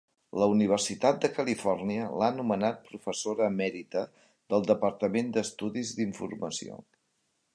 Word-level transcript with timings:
La 0.41 0.45
Universitat 0.51 1.19
de 1.25 1.29
Califòrnia 1.33 2.07
l'ha 2.21 2.29
nomenat 2.37 2.81
Professora 2.93 3.45
Emèrita 3.51 4.03
del 4.55 4.67
departament 4.73 5.31
d'Estudis 5.37 5.95
d'Informació. 6.01 6.83